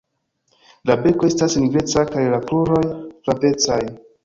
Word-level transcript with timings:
La 0.89 0.95
beko 1.03 1.29
estas 1.33 1.57
nigreca 1.65 2.07
kaj 2.15 2.25
la 2.33 2.41
kruroj 2.49 2.83
flavecaj. 2.91 3.81